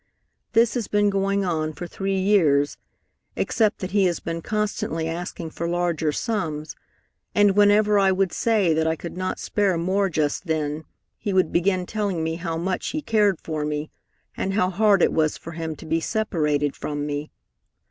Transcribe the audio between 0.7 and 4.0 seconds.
has been going on for three years, except that